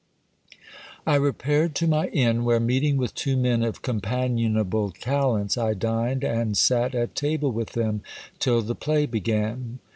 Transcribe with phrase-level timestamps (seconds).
[1.05, 6.23] I repaired to my inn, where meeting with two men of companionable talents, I dined
[6.23, 8.01] and sat at table with them
[8.39, 9.77] till the play began.